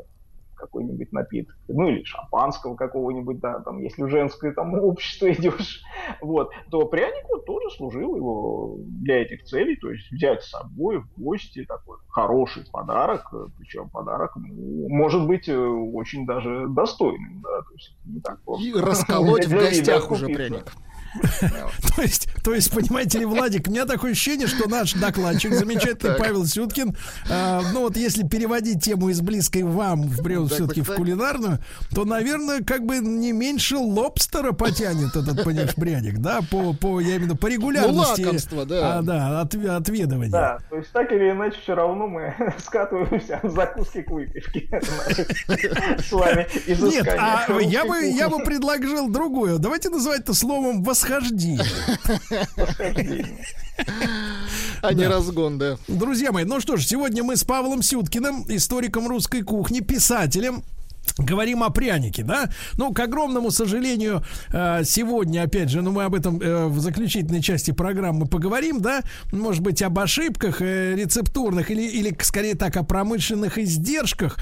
[0.63, 5.81] какой-нибудь напиток, ну или шампанского какого-нибудь, да, там, если в женское там общество идешь,
[6.21, 10.99] вот, то пряник вот тоже служил его для этих целей, то есть взять с собой
[10.99, 17.61] в гости такой хороший подарок, причем подарок, ну, может быть, э, очень даже достойным, да,
[17.61, 18.65] то есть не так просто.
[18.65, 20.73] И расколоть в гостях уже пряник.
[21.95, 26.17] То есть, то есть, понимаете ли, Владик, у меня такое ощущение, что наш докладчик, замечательный
[26.17, 26.95] Павел Сюткин,
[27.29, 30.23] а, ну вот если переводить тему из близкой вам, в
[30.55, 31.59] все-таки в кулинарную,
[31.93, 37.15] то, наверное, как бы не меньше лобстера потянет этот, понимаешь, пряник, да, по, по, я
[37.15, 38.21] именно по регулярности.
[38.21, 38.97] Ну, лакомство, да.
[38.97, 40.31] А, да, от, отведывания.
[40.31, 42.33] Да, то есть так или иначе все равно мы
[42.65, 44.67] скатываемся в закуски к выпивке
[45.99, 49.57] с вами Нет, а я бы, я бы предложил другое.
[49.57, 51.65] Давайте называть это словом вос восхождение.
[54.81, 55.77] А не разгон, да.
[55.87, 60.63] Друзья мои, ну что ж, сегодня мы с Павлом Сюткиным, историком русской кухни, писателем,
[61.17, 62.49] Говорим о прянике, да?
[62.77, 67.41] Ну, к огромному сожалению, э, сегодня, опять же, ну, мы об этом э, в заключительной
[67.41, 69.01] части программы поговорим, да?
[69.31, 74.37] Может быть, об ошибках э, рецептурных или, или, скорее так, о промышленных издержках.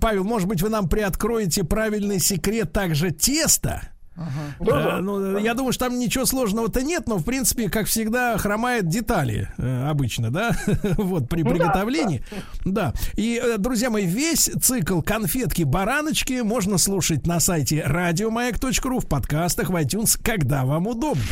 [0.00, 3.91] Павел, может быть, вы нам приоткроете правильный секрет также теста?
[4.14, 4.56] Ага.
[4.60, 8.88] Да, ну, я думаю, что там ничего сложного-то нет, но в принципе, как всегда, хромает
[8.88, 10.56] детали э, обычно, да,
[10.98, 12.22] вот при ну приготовлении.
[12.64, 12.92] Да.
[13.14, 19.70] И, э, друзья мои, весь цикл конфетки бараночки можно слушать на сайте радиомаяк.ру в подкастах
[19.70, 21.22] в iTunes, когда вам удобно.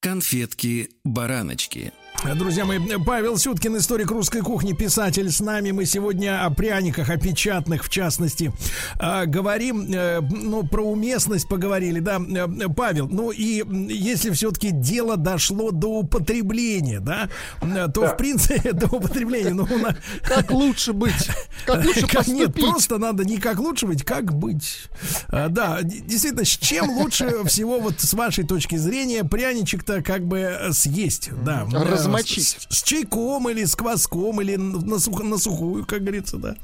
[0.00, 1.92] Конфетки-бараночки.
[2.24, 5.70] Друзья мои, Павел Сюткин, историк русской кухни, писатель с нами.
[5.70, 8.52] Мы сегодня о пряниках, о печатных, в частности,
[8.98, 15.16] а, говорим, э, ну, про уместность поговорили, да, э, Павел, ну и если все-таки дело
[15.16, 17.28] дошло до употребления, да,
[17.60, 18.08] то, да.
[18.08, 19.96] в принципе, до употребления, ну, на...
[20.22, 21.30] Как лучше быть?
[21.64, 22.28] Как лучше поступить?
[22.28, 24.88] Нет, просто надо не как лучше быть, как быть.
[25.28, 30.58] А, да, действительно, с чем лучше всего, вот с вашей точки зрения, пряничек-то как бы
[30.72, 31.66] съесть, да.
[32.06, 32.66] Размазать замочить.
[32.68, 36.54] С, с чайком или с кваском, или на, сух, на сухую, как говорится, да?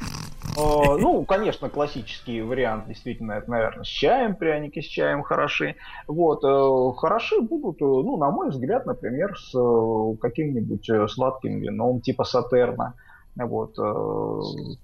[0.56, 5.76] О, ну, конечно, классический вариант, действительно, это, наверное, с чаем, пряники с чаем хороши.
[6.06, 12.00] Вот, э, хороши будут, э, ну, на мой взгляд, например, с э, каким-нибудь сладким вином,
[12.00, 12.94] типа сатерна.
[13.34, 13.76] Вот,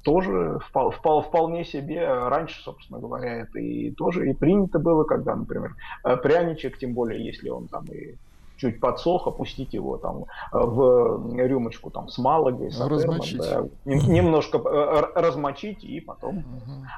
[0.02, 5.36] тоже впол, впол, вполне себе раньше, собственно говоря, это и тоже и принято было, когда,
[5.36, 5.74] например,
[6.22, 8.14] пряничек, тем более, если он там и
[8.58, 13.38] чуть подсох, опустить его там э, в рюмочку там с малагой, с размочить.
[13.38, 16.44] Да, немножко э, размочить и потом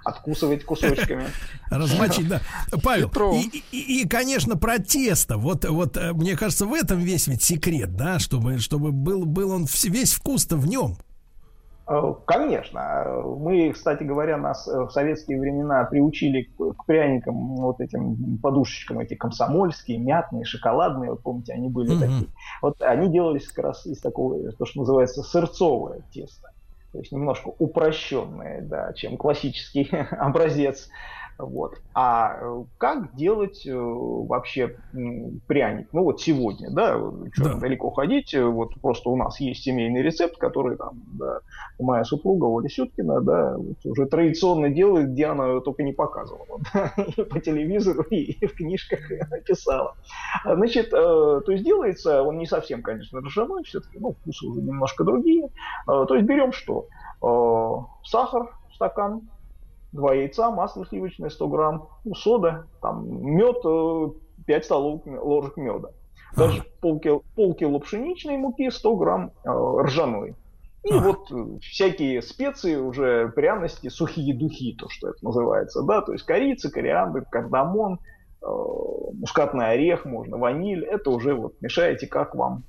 [0.04, 1.26] откусывать кусочками.
[1.70, 2.40] Размочить, да.
[2.82, 5.36] Павел, и, и, и, конечно, про тесто.
[5.36, 9.50] Вот, вот, э, мне кажется, в этом весь ведь секрет, да, чтобы, чтобы был, был
[9.52, 10.96] он весь вкус-то в нем.
[11.90, 13.24] Э, конечно.
[13.36, 19.14] Мы, кстати говоря, нас э, в советские времена приучили к пряникам, вот этим подушечкам, эти
[19.14, 22.00] комсомольские, мятные, шоколадные, вот помните, они были mm-hmm.
[22.00, 22.26] такие.
[22.62, 26.52] Вот они делались как раз из такого, то, что называется, сырцовое тесто.
[26.92, 30.88] То есть немножко упрощенное, да, чем классический образец
[31.42, 31.80] вот.
[31.94, 34.76] А э, как делать э, вообще
[35.46, 35.88] пряник?
[35.92, 36.98] Ну вот сегодня, да,
[37.32, 37.54] что да.
[37.54, 41.40] далеко ходить, э, вот просто у нас есть семейный рецепт, который там, да,
[41.78, 46.92] моя супруга Оля Сюткина, да, вот уже традиционно делает, где она только не показывала, да,
[46.96, 49.00] и по телевизору, и в книжках
[49.46, 49.94] писала.
[50.44, 55.48] Значит, то есть делается, он не совсем, конечно, ржаной, все-таки, ну, вкусы уже немножко другие.
[55.86, 56.86] То есть берем что?
[58.04, 59.28] Сахар, стакан,
[59.92, 63.62] два яйца, масло сливочное 100 грамм, ну, сода, там, мед,
[64.46, 65.90] 5 столовых ложек меда.
[66.36, 69.50] Даже полкило, полкило пшеничной муки, 100 грамм э,
[69.82, 70.36] ржаной.
[70.84, 76.12] И вот э, всякие специи, уже пряности, сухие духи, то, что это называется, да, то
[76.12, 77.98] есть корица, кориандр, кардамон,
[78.42, 82.64] э, мускатный орех, можно ваниль, это уже вот мешаете, как вам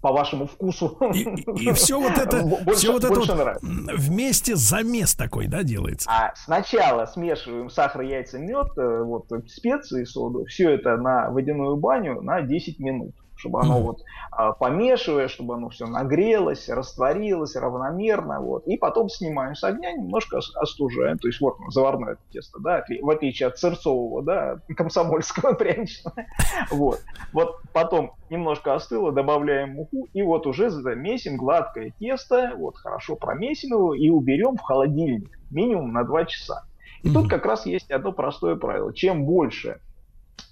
[0.00, 0.96] по вашему вкусу.
[1.14, 6.10] И, и, все вот это, больше, все вот это вот вместе замес такой, да, делается?
[6.10, 12.20] А сначала смешиваем сахар, яйца, мед, э, вот специи, соду, все это на водяную баню
[12.22, 18.66] на 10 минут чтобы оно вот а, помешивая, чтобы оно все нагрелось, растворилось равномерно, вот,
[18.66, 23.10] и потом снимаем с огня, немножко остужаем, то есть вот заварное это тесто, да, в
[23.10, 26.14] отличие от сырцового, да, комсомольского пряничного,
[26.70, 27.00] вот,
[27.32, 33.70] вот потом немножко остыло, добавляем муку, и вот уже замесим гладкое тесто, вот хорошо промесим
[33.70, 36.64] его и уберем в холодильник минимум на 2 часа.
[37.02, 37.12] И mm-hmm.
[37.12, 38.92] тут как раз есть одно простое правило.
[38.92, 39.80] Чем больше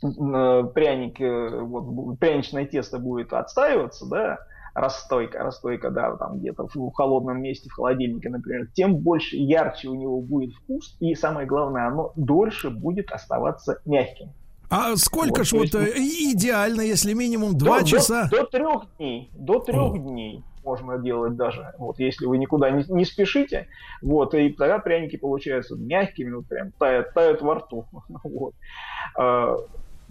[0.00, 4.38] Э, пряник, э, вот, пряничное тесто будет отстаиваться, да,
[4.72, 9.94] расстойка, расстойка, да, там где-то в холодном месте, в холодильнике, например, тем больше, ярче у
[9.94, 14.28] него будет вкус, и самое главное, оно дольше будет оставаться мягким.
[14.70, 18.28] А сколько вот, ж вот есть, идеально, если минимум два часа?
[18.30, 19.98] До, до трех дней, до трех О.
[19.98, 23.66] дней можно делать даже, вот, если вы никуда не, не спешите,
[24.00, 27.86] вот, и тогда пряники получаются мягкими, вот, прям тают, тают во рту,
[28.22, 28.54] вот.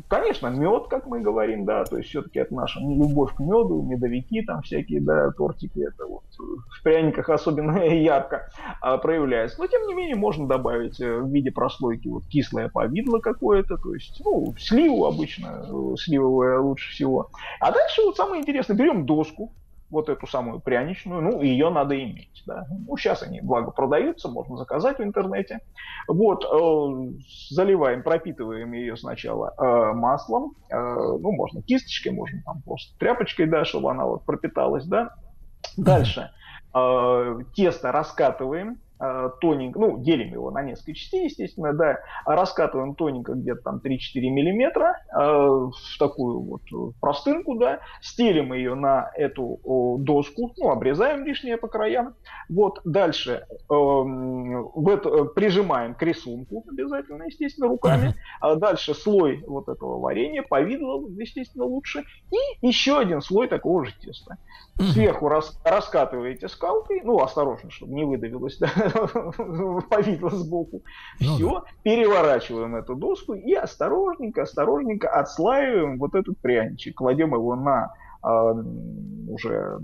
[0.08, 4.42] Конечно, мед, как мы говорим, да, то есть все-таки это наша любовь к меду, медовики
[4.44, 9.60] там всякие, да, тортики, это вот в пряниках особенно ярко а, проявляется.
[9.60, 13.94] Но тем не менее можно добавить э, в виде прослойки вот кислое повидло какое-то, то
[13.94, 17.30] есть, ну, сливу обычно, э, сливовое лучше всего.
[17.60, 19.52] А дальше вот самое интересное, берем доску,
[19.90, 22.66] вот эту самую пряничную, ну, ее надо иметь, да.
[22.70, 25.60] Ну, сейчас они, благо, продаются, можно заказать в интернете.
[26.08, 27.20] Вот, э,
[27.50, 33.66] заливаем, пропитываем ее сначала э, маслом, э, ну, можно кисточкой, можно там просто тряпочкой, да,
[33.66, 35.16] чтобы она вот пропиталась, да.
[35.78, 36.32] Дальше
[36.74, 38.80] э, тесто раскатываем,
[39.42, 45.02] тоненько, ну, делим его на несколько частей, естественно, да, раскатываем тоненько где-то там 3-4 миллиметра
[45.12, 46.62] э, в такую вот
[47.00, 52.16] простынку, да, стелим ее на эту о, доску, ну, обрезаем лишнее по краям,
[52.50, 59.70] вот, дальше э, в это, прижимаем к рисунку обязательно, естественно, руками, а дальше слой вот
[59.70, 64.38] этого варенья, повидло, естественно, лучше, и еще один слой такого же теста.
[64.94, 68.70] Сверху рас, раскатываете скалкой, ну, осторожно, чтобы не выдавилось, да,
[69.90, 70.82] повидло сбоку.
[71.20, 71.64] Ну, Все, да.
[71.84, 78.54] переворачиваем эту доску и осторожненько, осторожненько отслаиваем вот этот пряничек, кладем его на э,
[79.30, 79.80] уже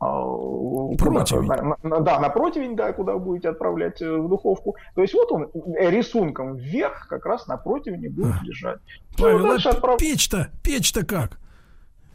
[0.00, 1.46] а, противень.
[1.46, 4.76] На, на, да, на противень, да, куда вы будете отправлять э, в духовку.
[4.94, 8.80] То есть вот он э, рисунком вверх как раз на противне будет лежать.
[9.16, 9.98] Павел, ну, а отправ...
[9.98, 11.38] печь-то, печь-то как?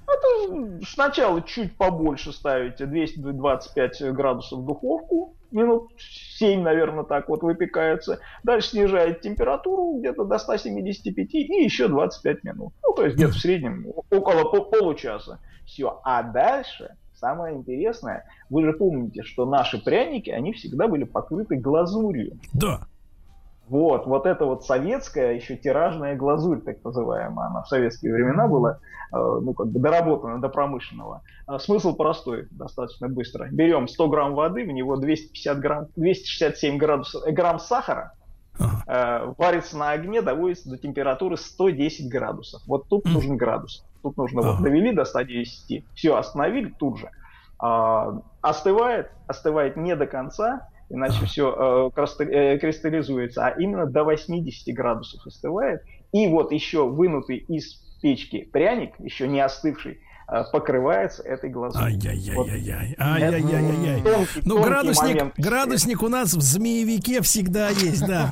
[0.08, 8.20] Это сначала чуть побольше ставите, 225 градусов в духовку, минут 7, наверное, так вот выпекается.
[8.44, 12.74] Дальше снижает температуру где-то до 175 и еще 25 минут.
[12.84, 15.40] Ну, то есть где-то в среднем около получаса.
[15.66, 16.00] Все.
[16.04, 22.38] А дальше самое интересное, вы же помните, что наши пряники, они всегда были покрыты глазурью.
[22.54, 22.88] Да.
[23.70, 28.80] Вот, вот это вот советская еще тиражная глазурь, так называемая, она в советские времена была,
[29.14, 31.22] э, ну, как бы доработана до промышленного.
[31.46, 33.48] А смысл простой, достаточно быстро.
[33.52, 38.14] Берем 100 грамм воды, в него 250 грамм, 267 градусов, э, грамм сахара,
[38.88, 42.64] э, варится на огне, доводится до температуры 110 градусов.
[42.66, 43.86] Вот тут нужен градус.
[44.02, 47.12] Тут нужно вот довели до 110, все, остановили тут же.
[47.60, 54.76] А, остывает, остывает не до конца, иначе все э, э, кристаллизуется, а именно до 80
[54.76, 55.82] градусов остывает.
[56.12, 61.86] И вот еще вынутый из печки пряник, еще не остывший, э, покрывается этой глазурью.
[61.86, 62.96] Ай-яй-яй-яй-яй.
[62.98, 64.04] Ай-яй-яй-яй.
[64.44, 68.32] Ну, градусник, градусник у нас в змеевике всегда есть, да.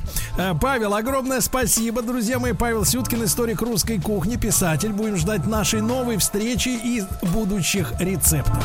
[0.60, 2.52] Павел, огромное спасибо, друзья мои.
[2.52, 4.92] Павел Сюткин, историк русской кухни, писатель.
[4.92, 7.02] Будем ждать нашей новой встречи и
[7.32, 8.64] будущих рецептов.